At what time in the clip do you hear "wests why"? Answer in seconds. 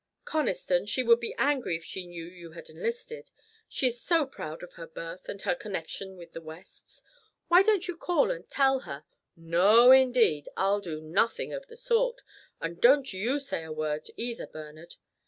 6.41-7.61